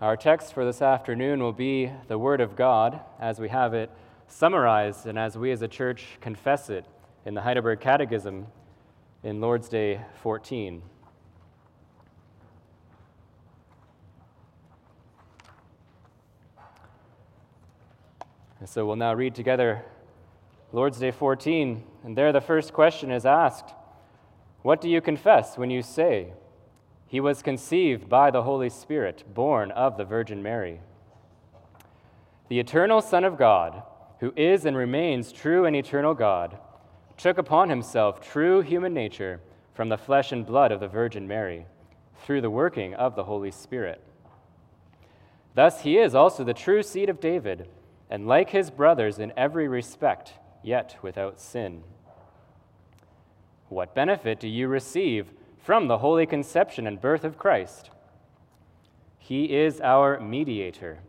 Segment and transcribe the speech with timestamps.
[0.00, 3.90] Our text for this afternoon will be the Word of God as we have it
[4.28, 6.84] summarized and as we as a church confess it
[7.26, 8.46] in the Heidelberg Catechism
[9.24, 10.82] in Lord's Day 14.
[18.60, 19.84] And so we'll now read together
[20.70, 23.74] Lord's Day 14, and there the first question is asked
[24.62, 26.34] What do you confess when you say,
[27.08, 30.80] He was conceived by the Holy Spirit, born of the Virgin Mary?
[32.48, 33.82] The eternal Son of God,
[34.20, 36.58] who is and remains true and eternal God,
[37.16, 39.40] took upon himself true human nature
[39.72, 41.64] from the flesh and blood of the Virgin Mary,
[42.24, 44.04] through the working of the Holy Spirit.
[45.54, 47.68] Thus, he is also the true seed of David,
[48.10, 51.82] and like his brothers in every respect yet without sin.
[53.70, 55.30] What benefit do you receive
[55.68, 57.90] from the holy conception and birth of Christ?
[59.18, 61.00] He is our mediator,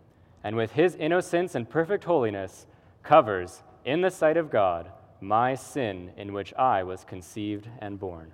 [0.44, 2.66] and with his innocence and perfect holiness,
[3.02, 8.34] covers, in the sight of God, my sin in which I was conceived and born.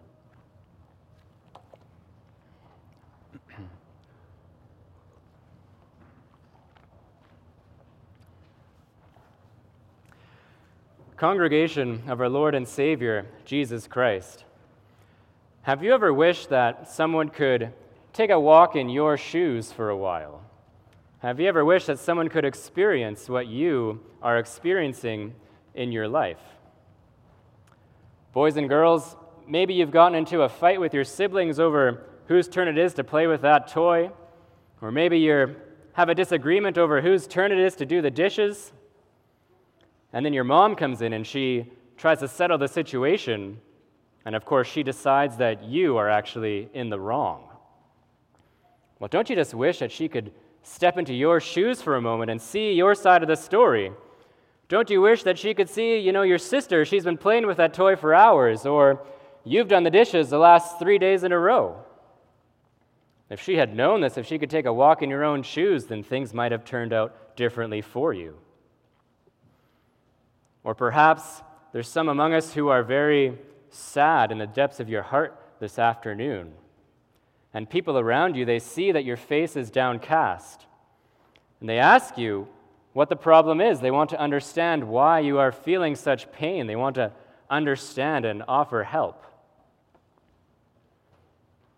[11.18, 14.45] Congregation of our Lord and Savior, Jesus Christ,
[15.66, 17.74] have you ever wished that someone could
[18.14, 20.44] take a walk in your shoes for a while?
[21.24, 25.34] Have you ever wished that someone could experience what you are experiencing
[25.74, 26.38] in your life?
[28.32, 29.16] Boys and girls,
[29.48, 33.04] maybe you've gotten into a fight with your siblings over whose turn it is to
[33.04, 34.12] play with that toy,
[34.82, 35.56] or maybe you
[35.94, 38.72] have a disagreement over whose turn it is to do the dishes.
[40.14, 43.60] And then your mom comes in and she tries to settle the situation.
[44.26, 47.48] And of course, she decides that you are actually in the wrong.
[49.00, 50.32] Well, don't you just wish that she could
[50.64, 53.92] step into your shoes for a moment and see your side of the story?
[54.68, 57.58] Don't you wish that she could see, you know, your sister, she's been playing with
[57.58, 59.06] that toy for hours, or
[59.44, 61.84] you've done the dishes the last three days in a row?
[63.30, 65.86] If she had known this, if she could take a walk in your own shoes,
[65.86, 68.38] then things might have turned out differently for you.
[70.64, 71.44] Or perhaps
[71.74, 73.38] there's some among us who are very
[73.76, 76.54] sad in the depths of your heart this afternoon.
[77.54, 80.66] And people around you, they see that your face is downcast.
[81.60, 82.48] And they ask you
[82.94, 83.80] what the problem is.
[83.80, 86.68] They want to understand why you are feeling such pain.
[86.68, 87.12] They want to
[87.50, 89.26] understand and offer help.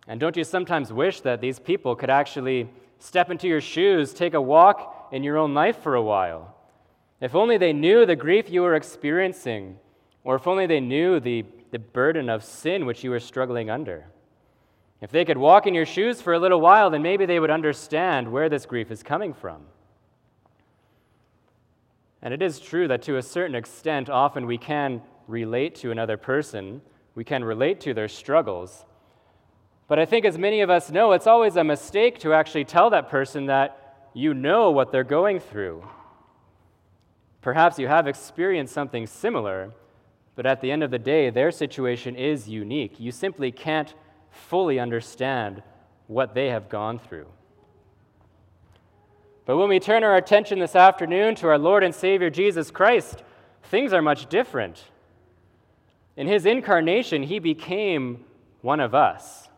[0.08, 2.70] And don't you sometimes wish that these people could actually
[3.00, 6.56] step into your shoes, take a walk in your own life for a while?
[7.20, 9.78] If only they knew the grief you were experiencing,
[10.24, 14.06] or if only they knew the, the burden of sin which you were struggling under.
[15.02, 17.52] If they could walk in your shoes for a little while, then maybe they would
[17.52, 19.62] understand where this grief is coming from.
[22.22, 26.18] And it is true that to a certain extent, often we can relate to another
[26.18, 26.82] person,
[27.14, 28.86] we can relate to their struggles.
[29.88, 32.90] But I think, as many of us know, it's always a mistake to actually tell
[32.90, 35.88] that person that you know what they're going through.
[37.42, 39.72] Perhaps you have experienced something similar,
[40.38, 43.00] but at the end of the day, their situation is unique.
[43.00, 43.94] You simply can't
[44.30, 45.64] fully understand
[46.06, 47.26] what they have gone through.
[49.46, 53.24] But when we turn our attention this afternoon to our Lord and Savior Jesus Christ,
[53.64, 54.84] things are much different.
[56.16, 58.24] In his incarnation, he became
[58.62, 59.50] one of us.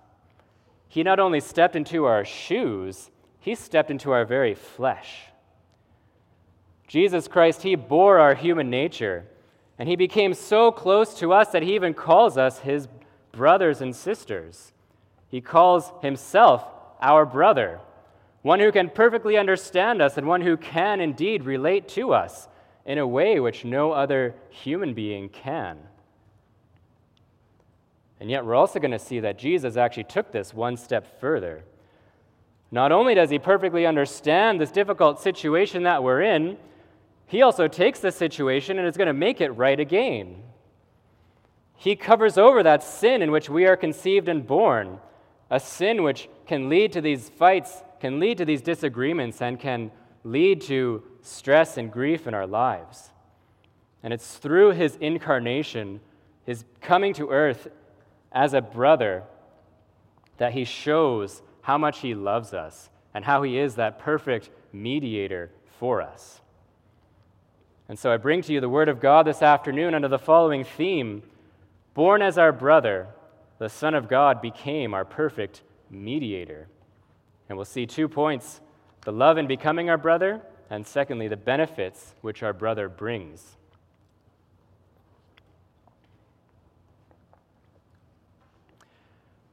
[0.87, 3.11] He not only stepped into our shoes,
[3.41, 5.23] he stepped into our very flesh.
[6.87, 9.25] Jesus Christ, He bore our human nature,
[9.79, 12.87] and He became so close to us that He even calls us His
[13.31, 14.73] brothers and sisters.
[15.29, 16.65] He calls Himself
[17.01, 17.79] our brother,
[18.41, 22.49] one who can perfectly understand us and one who can indeed relate to us
[22.85, 25.77] in a way which no other human being can.
[28.19, 31.63] And yet, we're also going to see that Jesus actually took this one step further.
[32.69, 36.57] Not only does he perfectly understand this difficult situation that we're in,
[37.29, 40.41] he also takes this situation and is going to make it right again.
[41.75, 44.97] He covers over that sin in which we are conceived and born,
[45.51, 49.91] a sin which can lead to these fights, can lead to these disagreements, and can
[50.23, 53.11] lead to stress and grief in our lives.
[54.01, 56.01] And it's through his incarnation,
[56.47, 57.67] his coming to earth
[58.31, 59.21] as a brother,
[60.37, 65.51] that he shows how much he loves us and how he is that perfect mediator
[65.77, 66.41] for us.
[67.89, 70.63] And so I bring to you the Word of God this afternoon under the following
[70.63, 71.23] theme
[71.95, 73.07] Born as our brother,
[73.57, 76.67] the Son of God became our perfect mediator.
[77.49, 78.61] And we'll see two points.
[79.01, 83.57] the love in becoming our brother, and secondly, the benefits which our brother brings.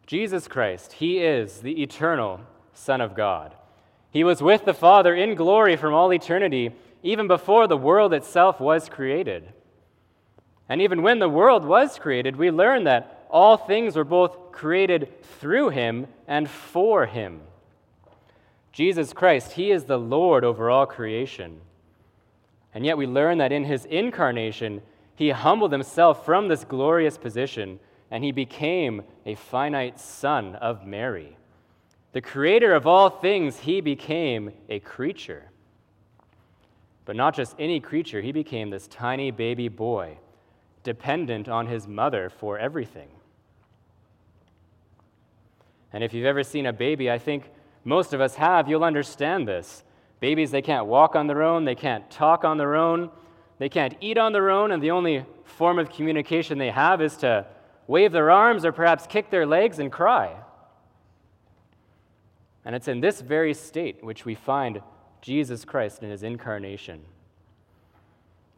[0.06, 2.41] Jesus Christ, He is the eternal
[2.75, 3.55] Son of God.
[4.11, 6.73] He was with the Father in glory from all eternity,
[7.06, 9.53] even before the world itself was created.
[10.69, 15.23] And even when the world was created, we learn that all things were both created
[15.38, 17.41] through Him and for Him.
[18.73, 21.61] Jesus Christ, He is the Lord over all creation.
[22.75, 24.82] And yet we learn that in His incarnation,
[25.14, 27.79] He humbled Himself from this glorious position
[28.11, 31.37] and He became a finite son of Mary.
[32.12, 35.50] The creator of all things, he became a creature.
[37.06, 40.19] But not just any creature, he became this tiny baby boy,
[40.82, 43.08] dependent on his mother for everything.
[45.93, 47.50] And if you've ever seen a baby, I think
[47.85, 49.85] most of us have, you'll understand this.
[50.19, 53.11] Babies, they can't walk on their own, they can't talk on their own,
[53.59, 57.17] they can't eat on their own, and the only form of communication they have is
[57.19, 57.47] to
[57.87, 60.35] wave their arms or perhaps kick their legs and cry.
[62.64, 64.82] And it's in this very state which we find
[65.26, 67.00] Jesus Christ in his incarnation.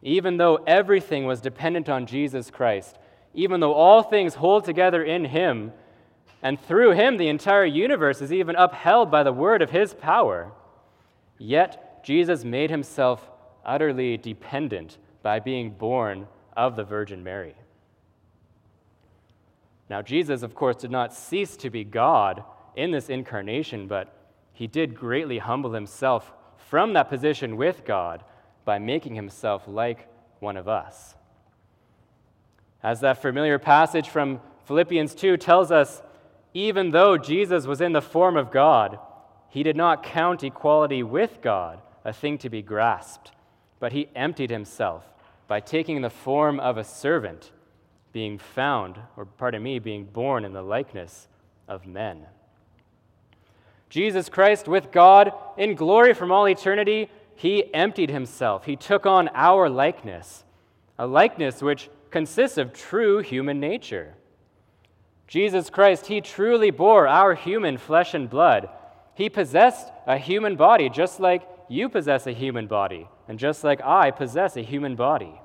[0.03, 2.95] Even though everything was dependent on Jesus Christ,
[3.33, 5.73] even though all things hold together in him,
[6.43, 10.51] and through him the entire universe is even upheld by the word of his power,
[11.39, 13.27] yet Jesus made himself
[13.65, 17.55] utterly dependent by being born of the Virgin Mary.
[19.89, 22.43] Now, Jesus, of course, did not cease to be God
[22.75, 24.13] in this incarnation, but
[24.53, 26.31] he did greatly humble himself
[26.67, 28.23] from that position with God
[28.65, 30.07] by making himself like
[30.39, 31.15] one of us.
[32.83, 36.01] As that familiar passage from Philippians 2 tells us,
[36.53, 38.99] even though Jesus was in the form of God,
[39.49, 43.31] he did not count equality with God a thing to be grasped,
[43.79, 45.03] but he emptied himself
[45.47, 47.51] by taking the form of a servant,
[48.11, 51.27] being found, or pardon me, being born in the likeness
[51.67, 52.25] of men.
[53.89, 58.65] Jesus Christ with God in glory from all eternity, he emptied himself.
[58.65, 60.43] He took on our likeness,
[60.97, 64.15] a likeness which consists of true human nature.
[65.27, 68.69] Jesus Christ, he truly bore our human flesh and blood.
[69.13, 73.79] He possessed a human body just like you possess a human body, and just like
[73.81, 75.39] I possess a human body.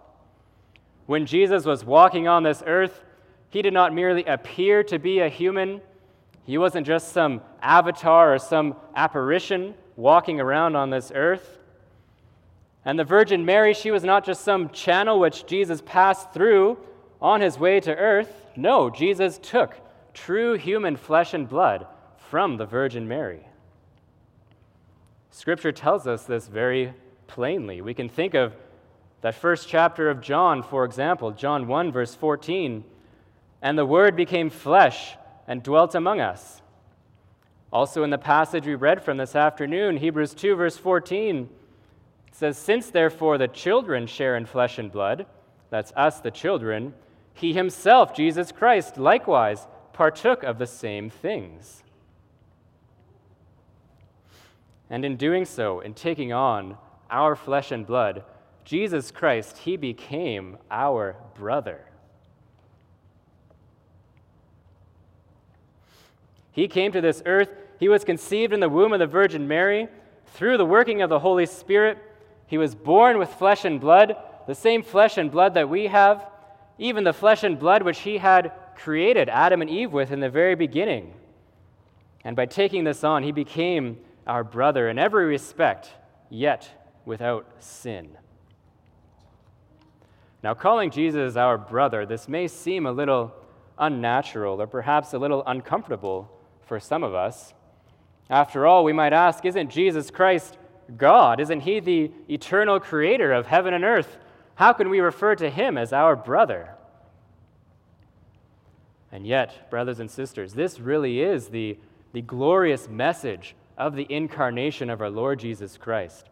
[1.05, 3.03] When Jesus was walking on this earth,
[3.51, 5.83] he did not merely appear to be a human,
[6.45, 11.59] he wasn't just some avatar or some apparition walking around on this earth.
[12.85, 16.79] And the Virgin Mary, she was not just some channel which Jesus passed through
[17.21, 18.31] on his way to earth.
[18.57, 19.75] No, Jesus took
[20.13, 21.87] true human flesh and blood
[22.19, 23.47] from the Virgin Mary.
[25.31, 26.93] Scripture tells us this very
[27.27, 27.81] plainly.
[27.81, 28.55] We can think of
[29.23, 32.85] that first chapter of John, for example, John 1, verse 14.
[33.63, 36.63] And the Word became flesh and dwelt among us.
[37.73, 41.49] Also, in the passage we read from this afternoon, Hebrews 2, verse 14,
[42.29, 45.27] it says, Since therefore the children share in flesh and blood,
[45.71, 46.95] that's us, the children,
[47.33, 51.83] he himself, Jesus Christ, likewise partook of the same things.
[54.89, 56.79] And in doing so, in taking on
[57.11, 58.23] our flesh and blood,
[58.65, 61.87] Jesus Christ, he became our brother.
[66.55, 67.51] He came to this earth.
[67.79, 69.89] He was conceived in the womb of the Virgin Mary.
[70.29, 71.99] Through the working of the Holy Spirit,
[72.47, 76.27] he was born with flesh and blood, the same flesh and blood that we have,
[76.79, 80.31] even the flesh and blood which he had created Adam and Eve with in the
[80.31, 81.13] very beginning.
[82.23, 85.91] And by taking this on, he became our brother in every respect,
[86.31, 88.17] yet without sin.
[90.43, 93.35] Now, calling Jesus our brother, this may seem a little
[93.79, 96.31] unnatural or perhaps a little uncomfortable
[96.67, 97.55] for some of us.
[98.31, 100.57] After all, we might ask Isn't Jesus Christ
[100.97, 101.41] God?
[101.41, 104.17] Isn't He the eternal creator of heaven and earth?
[104.57, 106.71] How can we refer to Him as our brother?
[109.11, 111.79] And yet, brothers and sisters, this really is the,
[112.13, 116.29] the glorious message of the incarnation of our Lord Jesus Christ,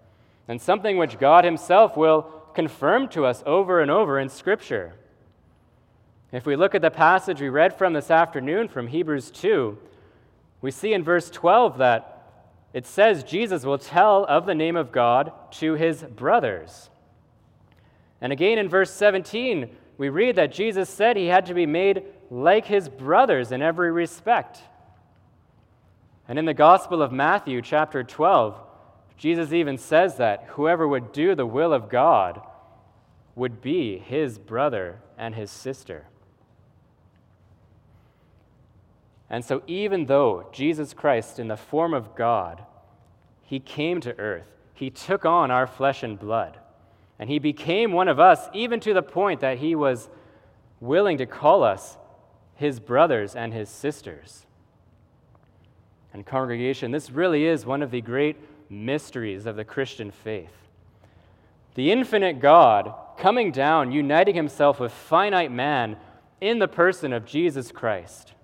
[0.49, 2.23] and something which God Himself will
[2.55, 4.95] confirm to us over and over in Scripture.
[6.33, 9.79] If we look at the passage we read from this afternoon from Hebrews 2,
[10.63, 12.09] we see in verse 12 that
[12.73, 16.89] it says Jesus will tell of the name of God to his brothers.
[18.21, 22.05] And again in verse 17, we read that Jesus said he had to be made
[22.31, 24.61] like his brothers in every respect.
[26.27, 28.59] And in the Gospel of Matthew, chapter 12,
[29.19, 32.41] Jesus even says that whoever would do the will of God
[33.35, 36.07] would be his brother and his sister.
[39.33, 42.63] And so, even though Jesus Christ, in the form of God,
[43.43, 46.59] he came to earth, he took on our flesh and blood,
[47.19, 50.11] and he became one of us, even to the point that he was
[50.81, 51.97] willing to call us
[52.57, 54.45] his brothers and his sisters.
[56.13, 58.37] And, congregation, this really is one of the great
[58.69, 60.53] mysteries of the Christian faith.
[61.75, 65.97] The infinite God coming down, uniting himself with finite man
[66.43, 68.35] in the person of Jesus Christ.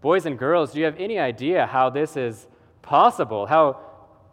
[0.00, 2.46] Boys and girls, do you have any idea how this is
[2.82, 3.46] possible?
[3.46, 3.80] How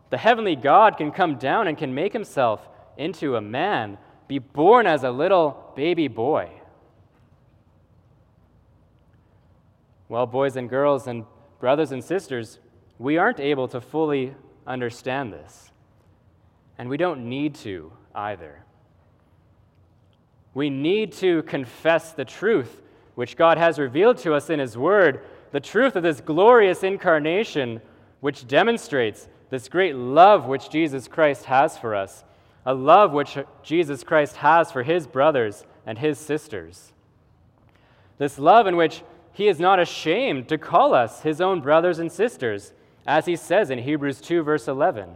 [0.10, 2.67] the heavenly God can come down and can make himself
[2.98, 6.50] into a man, be born as a little baby boy?
[10.07, 11.25] Well, boys and girls, and
[11.60, 12.60] brothers and sisters,
[13.00, 14.36] we aren't able to fully
[14.67, 15.72] understand this.
[16.77, 18.63] And we don't need to either.
[20.53, 22.81] We need to confess the truth
[23.15, 25.22] which God has revealed to us in His Word
[25.56, 27.80] the truth of this glorious incarnation,
[28.20, 32.26] which demonstrates this great love which Jesus Christ has for us,
[32.66, 36.92] a love which Jesus Christ has for his brothers and his sisters.
[38.18, 42.12] This love in which he is not ashamed to call us his own brothers and
[42.12, 42.74] sisters,
[43.08, 45.10] as he says in Hebrews 2, verse 11.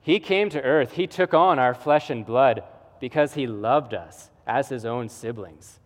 [0.00, 2.62] He came to earth, he took on our flesh and blood
[3.00, 5.80] because he loved us as his own siblings.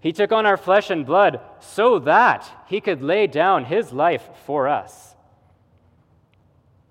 [0.00, 4.28] He took on our flesh and blood so that he could lay down his life
[4.46, 5.16] for us.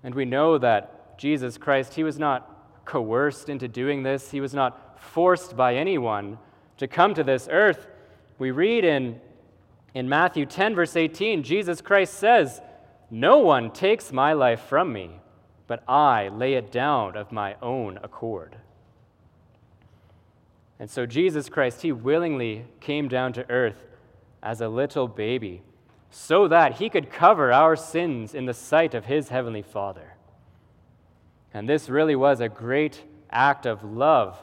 [0.02, 4.54] And we know that Jesus Christ, he was not coerced into doing this, he was
[4.54, 6.38] not forced by anyone
[6.76, 7.86] to come to this earth.
[8.38, 9.20] We read in,
[9.94, 12.60] in Matthew 10, verse 18, Jesus Christ says,
[13.10, 15.20] No one takes my life from me,
[15.66, 18.56] but I lay it down of my own accord.
[20.78, 23.86] And so Jesus Christ, he willingly came down to earth
[24.42, 25.62] as a little baby
[26.10, 30.14] so that he could cover our sins in the sight of his heavenly Father.
[31.52, 34.38] And this really was a great act of love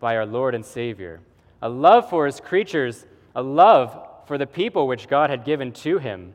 [0.00, 1.20] by our Lord and Savior
[1.62, 5.98] a love for his creatures, a love for the people which God had given to
[5.98, 6.34] him,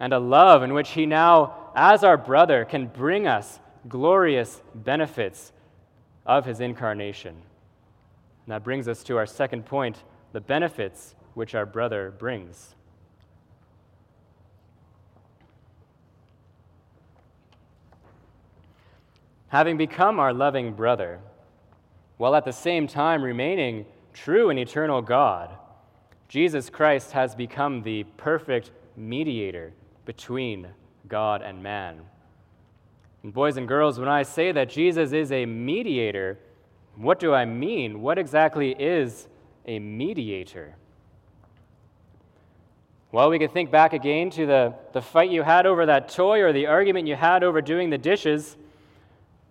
[0.00, 5.52] and a love in which he now, as our brother, can bring us glorious benefits
[6.24, 7.36] of his incarnation.
[8.48, 12.74] And that brings us to our second point the benefits which our brother brings.
[19.48, 21.20] Having become our loving brother,
[22.16, 25.50] while at the same time remaining true and eternal God,
[26.30, 29.74] Jesus Christ has become the perfect mediator
[30.06, 30.68] between
[31.06, 32.00] God and man.
[33.22, 36.38] And boys and girls, when I say that Jesus is a mediator,
[36.98, 38.02] what do I mean?
[38.02, 39.28] What exactly is
[39.66, 40.76] a mediator?
[43.12, 46.42] Well, we could think back again to the, the fight you had over that toy
[46.42, 48.56] or the argument you had over doing the dishes.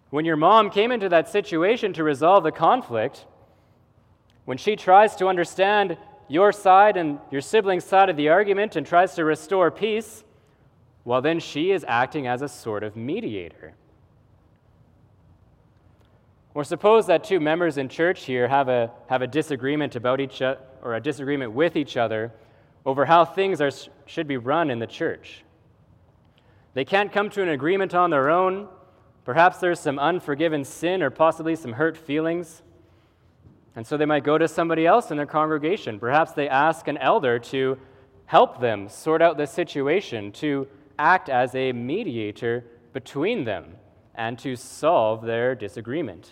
[0.10, 3.26] When your mom came into that situation to resolve the conflict,
[4.46, 8.86] when she tries to understand your side and your sibling's side of the argument and
[8.86, 10.24] tries to restore peace,
[11.04, 13.74] well, then she is acting as a sort of mediator.
[16.58, 20.42] Or suppose that two members in church here have a, have a disagreement about each
[20.42, 22.34] other, or a disagreement with each other
[22.84, 23.70] over how things are,
[24.08, 25.44] should be run in the church.
[26.74, 28.70] They can't come to an agreement on their own.
[29.24, 32.64] Perhaps there's some unforgiven sin or possibly some hurt feelings.
[33.76, 36.00] And so they might go to somebody else in their congregation.
[36.00, 37.78] Perhaps they ask an elder to
[38.26, 43.76] help them sort out the situation, to act as a mediator between them,
[44.16, 46.32] and to solve their disagreement.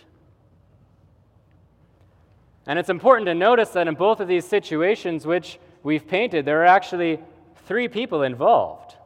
[2.66, 6.62] And it's important to notice that in both of these situations which we've painted, there
[6.62, 7.20] are actually
[7.66, 8.96] three people involved.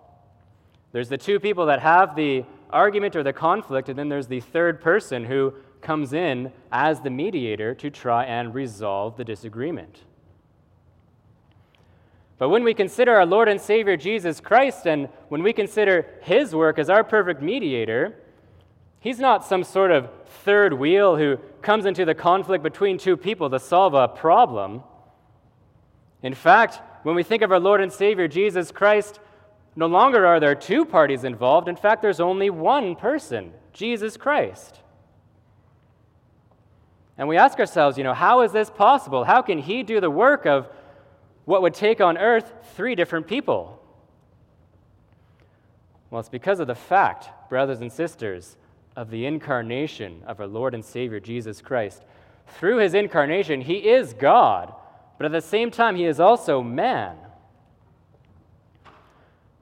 [0.92, 4.40] There's the two people that have the argument or the conflict, and then there's the
[4.40, 10.00] third person who comes in as the mediator to try and resolve the disagreement.
[12.38, 16.54] But when we consider our Lord and Savior Jesus Christ, and when we consider his
[16.54, 18.16] work as our perfect mediator,
[19.00, 20.10] He's not some sort of
[20.44, 24.82] third wheel who comes into the conflict between two people to solve a problem.
[26.22, 29.18] In fact, when we think of our Lord and Savior Jesus Christ,
[29.74, 31.66] no longer are there two parties involved.
[31.66, 34.80] In fact, there's only one person, Jesus Christ.
[37.16, 39.24] And we ask ourselves, you know, how is this possible?
[39.24, 40.68] How can he do the work of
[41.46, 43.82] what would take on earth three different people?
[46.10, 48.56] Well, it's because of the fact, brothers and sisters,
[49.00, 52.04] of the incarnation of our Lord and Savior Jesus Christ.
[52.58, 54.74] Through his incarnation, he is God,
[55.16, 57.16] but at the same time, he is also man.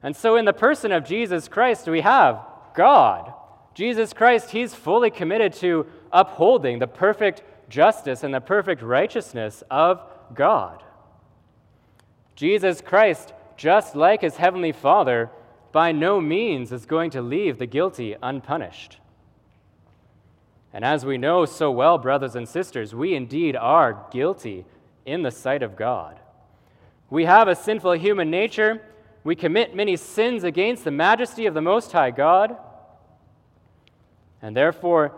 [0.03, 3.33] And so, in the person of Jesus Christ, we have God.
[3.73, 10.03] Jesus Christ, he's fully committed to upholding the perfect justice and the perfect righteousness of
[10.35, 10.83] God.
[12.35, 15.29] Jesus Christ, just like his heavenly Father,
[15.71, 18.97] by no means is going to leave the guilty unpunished.
[20.73, 24.65] And as we know so well, brothers and sisters, we indeed are guilty
[25.05, 26.19] in the sight of God.
[27.09, 28.81] We have a sinful human nature.
[29.23, 32.55] We commit many sins against the majesty of the Most High God.
[34.41, 35.15] And therefore,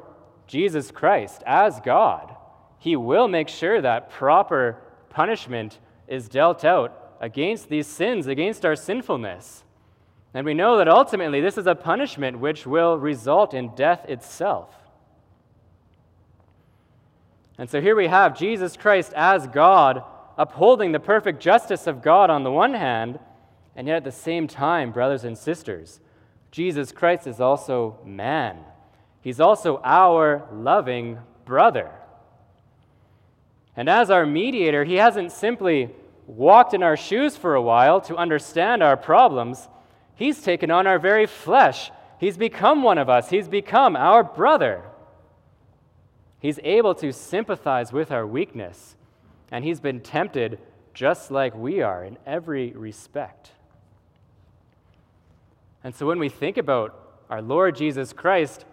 [0.48, 2.36] Jesus Christ, as God,
[2.80, 4.78] He will make sure that proper
[5.10, 9.64] punishment is dealt out against these sins, against our sinfulness.
[10.34, 14.81] And we know that ultimately this is a punishment which will result in death itself.
[17.62, 20.04] And so here we have Jesus Christ as God,
[20.36, 23.20] upholding the perfect justice of God on the one hand,
[23.76, 26.00] and yet at the same time, brothers and sisters,
[26.50, 28.58] Jesus Christ is also man.
[29.22, 31.92] He's also our loving brother.
[33.78, 35.92] And as our mediator, he hasn't simply
[36.26, 39.68] walked in our shoes for a while to understand our problems.
[40.16, 41.92] He's taken on our very flesh.
[42.20, 43.30] He's become one of us.
[43.30, 44.82] He's become our brother.
[46.42, 48.96] He's able to sympathize with our weakness,
[49.52, 50.58] and he's been tempted
[50.92, 53.52] just like we are in every respect.
[55.84, 58.66] And so when we think about our Lord Jesus Christ,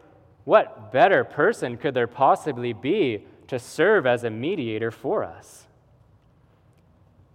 [0.45, 5.67] what better person could there possibly be to serve as a mediator for us?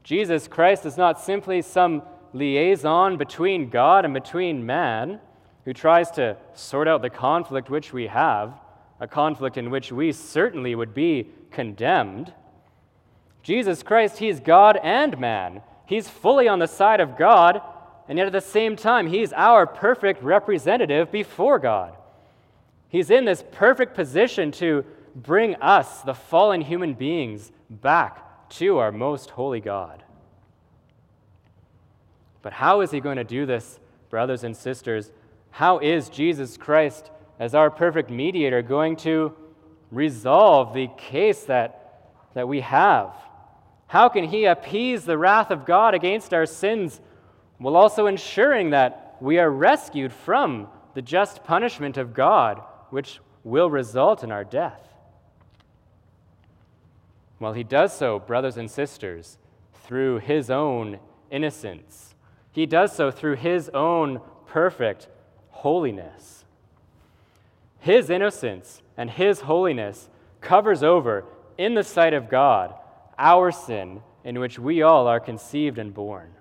[0.03, 2.01] Jesus Christ is not simply some
[2.33, 5.19] liaison between God and between man
[5.63, 8.59] who tries to sort out the conflict which we have
[9.03, 12.31] a conflict in which we certainly would be condemned.
[13.43, 15.61] Jesus Christ, He's God and man.
[15.85, 17.61] He's fully on the side of God,
[18.07, 21.97] and yet at the same time, He's our perfect representative before God.
[22.87, 28.93] He's in this perfect position to bring us, the fallen human beings, back to our
[28.93, 30.01] most holy God.
[32.41, 35.11] But how is He going to do this, brothers and sisters?
[35.51, 39.33] How is Jesus Christ as our perfect mediator, going to
[39.91, 43.13] resolve the case that, that we have?
[43.87, 46.99] How can he appease the wrath of God against our sins
[47.57, 53.69] while also ensuring that we are rescued from the just punishment of God, which will
[53.69, 54.81] result in our death?
[57.39, 59.37] Well, he does so, brothers and sisters,
[59.83, 62.15] through his own innocence.
[62.51, 65.07] He does so through his own perfect
[65.49, 66.42] holiness.
[67.83, 71.25] His innocence and His holiness covers over,
[71.57, 72.73] in the sight of God,
[73.19, 76.31] our sin in which we all are conceived and born.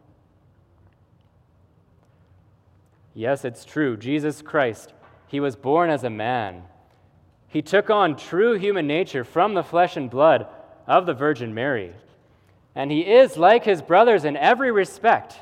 [3.12, 3.96] Yes, it's true.
[3.96, 4.94] Jesus Christ,
[5.26, 6.62] He was born as a man.
[7.48, 10.46] He took on true human nature from the flesh and blood
[10.86, 11.92] of the Virgin Mary.
[12.76, 15.34] And He is like His brothers in every respect,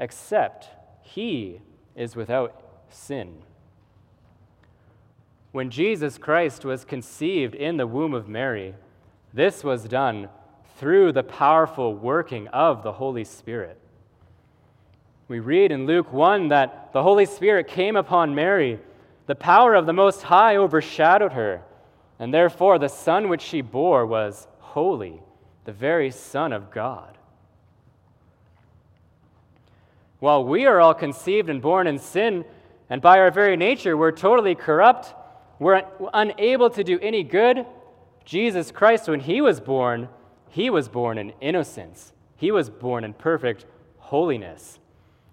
[0.00, 0.66] except
[1.02, 1.60] He
[1.94, 3.42] is without sin.
[5.52, 8.74] When Jesus Christ was conceived in the womb of Mary,
[9.32, 10.28] this was done
[10.76, 13.80] through the powerful working of the Holy Spirit.
[15.28, 18.78] We read in Luke 1 that the Holy Spirit came upon Mary.
[19.26, 21.62] The power of the Most High overshadowed her,
[22.18, 25.20] and therefore the Son which she bore was holy,
[25.64, 27.18] the very Son of God.
[30.20, 32.44] While we are all conceived and born in sin,
[32.88, 35.14] and by our very nature we're totally corrupt,
[35.58, 37.66] were unable to do any good,
[38.24, 40.08] Jesus Christ, when he was born,
[40.50, 42.12] he was born in innocence.
[42.36, 43.64] He was born in perfect
[43.98, 44.78] holiness.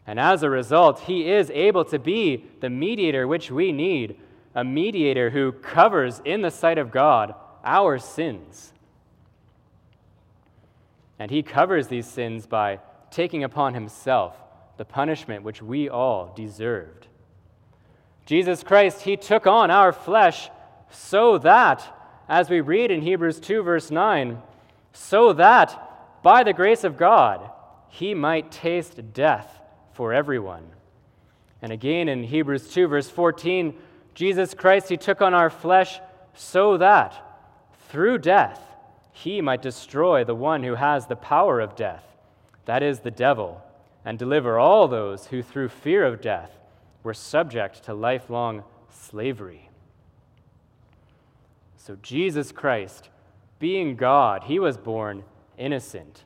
[0.05, 4.17] And as a result, he is able to be the mediator which we need,
[4.53, 7.33] a mediator who covers in the sight of God
[7.63, 8.73] our sins.
[11.17, 14.35] And he covers these sins by taking upon himself
[14.77, 17.07] the punishment which we all deserved.
[18.25, 20.49] Jesus Christ, He took on our flesh
[20.89, 21.83] so that,
[22.29, 24.41] as we read in Hebrews 2, verse 9,
[24.93, 27.49] so that by the grace of God,
[27.89, 29.61] He might taste death
[29.93, 30.65] for everyone.
[31.61, 33.73] And again in Hebrews 2, verse 14,
[34.13, 35.99] Jesus Christ, He took on our flesh
[36.33, 37.21] so that
[37.89, 38.61] through death,
[39.11, 42.05] He might destroy the one who has the power of death,
[42.65, 43.61] that is, the devil,
[44.05, 46.51] and deliver all those who through fear of death
[47.03, 49.69] were subject to lifelong slavery.
[51.77, 53.09] So, Jesus Christ,
[53.59, 55.23] being God, he was born
[55.57, 56.23] innocent.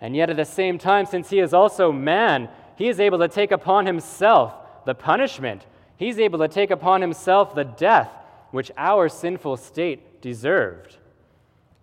[0.00, 3.28] And yet, at the same time, since he is also man, he is able to
[3.28, 5.64] take upon himself the punishment.
[5.96, 8.10] He's able to take upon himself the death
[8.50, 10.98] which our sinful state deserved.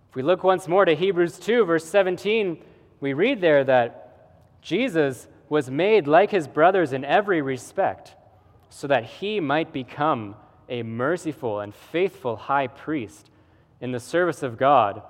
[0.10, 2.64] If we look once more to Hebrews 2, verse 17,
[3.00, 8.16] we read there that Jesus was made like his brothers in every respect,
[8.70, 10.36] so that he might become
[10.70, 13.30] a merciful and faithful high priest
[13.82, 15.02] in the service of God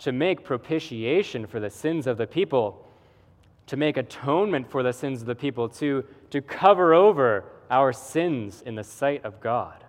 [0.00, 2.86] to make propitiation for the sins of the people,
[3.66, 8.62] to make atonement for the sins of the people, to, to cover over our sins
[8.66, 9.84] in the sight of God.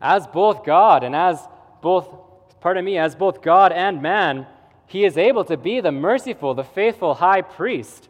[0.00, 1.40] As both God and as
[1.80, 2.08] both,
[2.60, 4.46] pardon me, as both God and man,
[4.86, 8.08] he is able to be the merciful, the faithful high priest,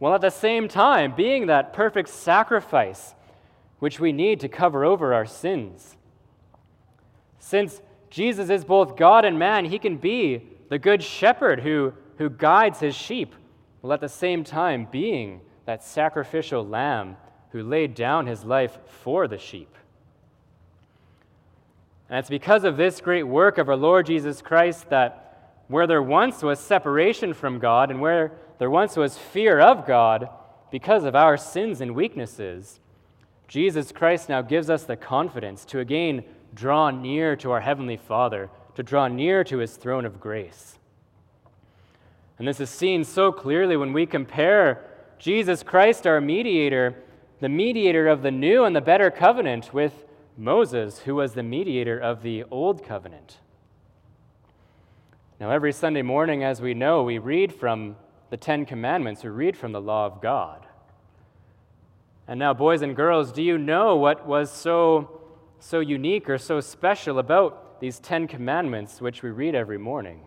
[0.00, 3.14] while at the same time being that perfect sacrifice
[3.78, 5.96] which we need to cover over our sins.
[7.38, 12.30] Since Jesus is both God and man, he can be the good shepherd who, who
[12.30, 13.34] guides his sheep,
[13.82, 17.16] while at the same time being that sacrificial lamb
[17.50, 19.74] who laid down his life for the sheep.
[22.08, 25.26] And it's because of this great work of our Lord Jesus Christ that
[25.68, 30.28] where there once was separation from God and where there once was fear of God
[30.70, 32.78] because of our sins and weaknesses,
[33.48, 38.50] Jesus Christ now gives us the confidence to again draw near to our Heavenly Father,
[38.74, 40.78] to draw near to His throne of grace.
[42.38, 44.84] And this is seen so clearly when we compare
[45.18, 47.02] Jesus Christ, our mediator,
[47.40, 50.04] the mediator of the new and the better covenant, with
[50.36, 53.38] Moses, who was the mediator of the Old Covenant.
[55.40, 57.96] Now, every Sunday morning, as we know, we read from
[58.30, 60.66] the Ten Commandments, we read from the law of God.
[62.28, 65.20] And now, boys and girls, do you know what was so,
[65.58, 70.20] so unique or so special about these Ten Commandments, which we read every morning?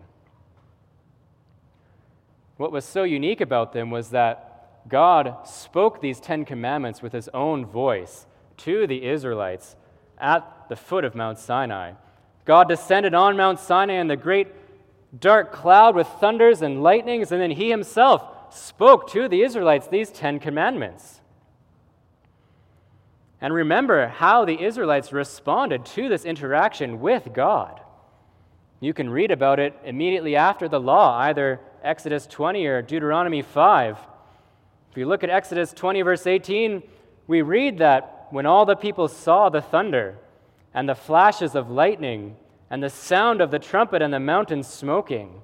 [2.58, 7.28] What was so unique about them was that God spoke these Ten Commandments with his
[7.28, 8.26] own voice
[8.58, 9.76] to the Israelites
[10.18, 11.92] at the foot of Mount Sinai.
[12.44, 14.48] God descended on Mount Sinai in the great
[15.18, 18.24] dark cloud with thunders and lightnings, and then he himself
[18.54, 21.20] spoke to the Israelites these Ten Commandments.
[23.40, 27.80] And remember how the Israelites responded to this interaction with God.
[28.80, 33.98] You can read about it immediately after the law, either Exodus 20 or Deuteronomy 5.
[34.90, 36.82] If you look at Exodus 20, verse 18,
[37.26, 40.16] we read that when all the people saw the thunder
[40.72, 42.36] and the flashes of lightning
[42.70, 45.40] and the sound of the trumpet and the mountain smoking,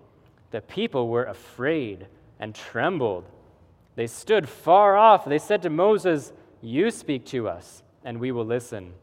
[0.51, 2.07] the people were afraid
[2.39, 3.25] and trembled.
[3.97, 5.25] They stood far off.
[5.25, 8.95] They said to Moses, You speak to us, and we will listen.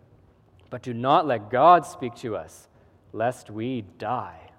[0.70, 2.68] But do not let God speak to us,
[3.14, 4.52] lest we die.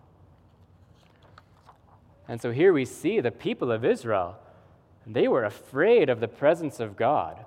[2.28, 4.36] And so here we see the people of Israel.
[5.06, 7.44] They were afraid of the presence of God.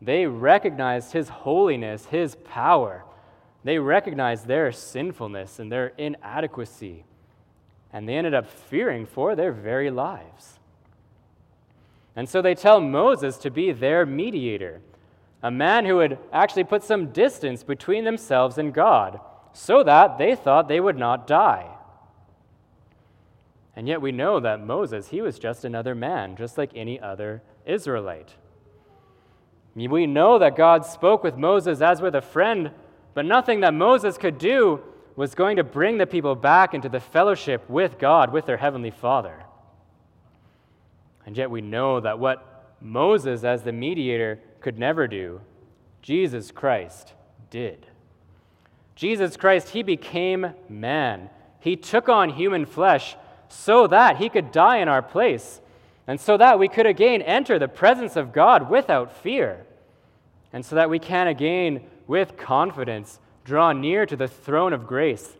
[0.00, 3.04] They recognized his holiness, his power.
[3.64, 7.04] They recognized their sinfulness and their inadequacy.
[7.92, 10.58] And they ended up fearing for their very lives.
[12.16, 14.80] And so they tell Moses to be their mediator,
[15.42, 19.20] a man who would actually put some distance between themselves and God,
[19.52, 21.68] so that they thought they would not die.
[23.74, 27.42] And yet we know that Moses, he was just another man, just like any other
[27.64, 28.34] Israelite.
[29.74, 32.70] We know that God spoke with Moses as with a friend,
[33.14, 34.80] but nothing that Moses could do
[35.16, 38.90] was going to bring the people back into the fellowship with God, with their Heavenly
[38.90, 39.44] Father.
[41.26, 45.40] And yet we know that what Moses, as the mediator, could never do,
[46.00, 47.12] Jesus Christ
[47.50, 47.86] did.
[48.94, 51.30] Jesus Christ, he became man.
[51.60, 53.16] He took on human flesh
[53.48, 55.60] so that he could die in our place
[56.06, 59.64] and so that we could again enter the presence of God without fear,
[60.52, 65.36] and so that we can again, with confidence, draw near to the throne of grace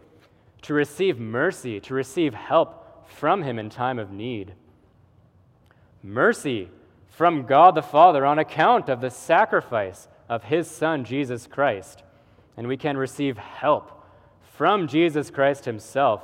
[0.63, 4.55] to receive mercy, to receive help from Him in time of need.
[6.03, 6.69] Mercy
[7.09, 12.03] from God the Father on account of the sacrifice of His Son, Jesus Christ.
[12.57, 14.03] And we can receive help
[14.55, 16.23] from Jesus Christ Himself,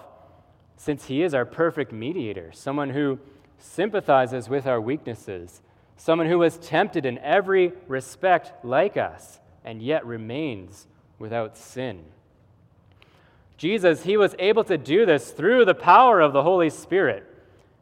[0.76, 3.18] since He is our perfect mediator, someone who
[3.58, 5.60] sympathizes with our weaknesses,
[5.96, 10.86] someone who was tempted in every respect like us, and yet remains
[11.18, 12.02] without sin.
[13.58, 17.26] Jesus, he was able to do this through the power of the Holy Spirit.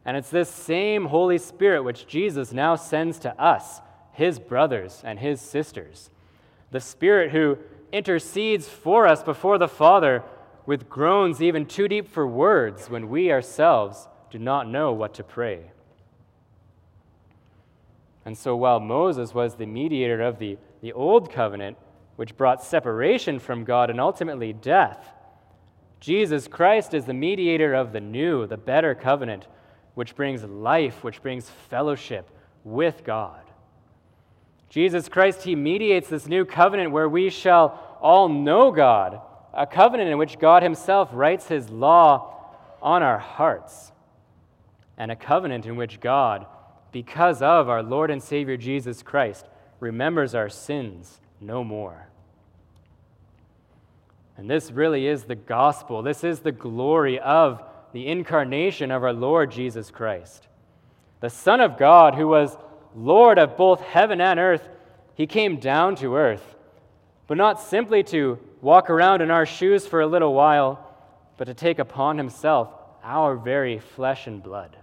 [0.03, 3.79] And it's this same Holy Spirit which Jesus now sends to us,
[4.11, 6.09] his brothers and his sisters.
[6.71, 7.57] The Spirit who
[7.93, 10.23] intercedes for us before the Father
[10.65, 15.23] with groans even too deep for words when we ourselves do not know what to
[15.23, 15.71] pray.
[18.27, 21.77] And so while Moses was the mediator of the, the old covenant,
[22.15, 25.13] which brought separation from God and ultimately death,
[25.99, 29.47] Jesus Christ is the mediator of the new, the better covenant,
[29.95, 32.29] which brings life, which brings fellowship
[32.63, 33.41] with God.
[34.69, 39.21] Jesus Christ, He mediates this new covenant where we shall all know God,
[39.53, 42.33] a covenant in which God Himself writes His law
[42.81, 43.91] on our hearts,
[44.97, 46.45] and a covenant in which God,
[46.91, 49.47] because of our Lord and Savior Jesus Christ,
[49.79, 52.07] remembers our sins no more.
[54.37, 56.01] And this really is the gospel.
[56.03, 60.47] This is the glory of the incarnation of our Lord Jesus Christ.
[61.19, 62.55] The Son of God, who was
[62.95, 64.67] Lord of both heaven and earth,
[65.15, 66.55] he came down to earth,
[67.25, 70.95] but not simply to walk around in our shoes for a little while,
[71.37, 72.69] but to take upon himself
[73.03, 74.77] our very flesh and blood.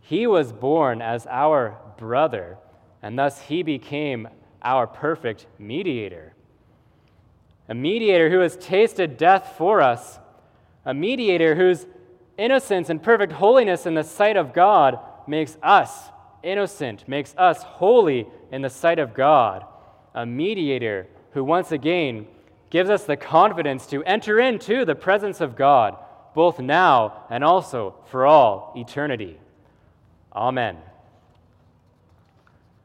[0.00, 2.58] He was born as our brother,
[3.06, 4.28] and thus he became
[4.62, 6.34] our perfect mediator
[7.68, 10.18] a mediator who has tasted death for us,
[10.84, 11.86] a mediator whose
[12.38, 16.10] innocence and perfect holiness in the sight of God makes us
[16.42, 19.64] innocent, makes us holy in the sight of God,
[20.14, 22.26] a mediator who once again
[22.70, 25.96] gives us the confidence to enter into the presence of God,
[26.34, 29.40] both now and also for all eternity.
[30.32, 30.76] Amen.